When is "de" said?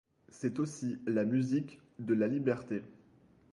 1.99-2.15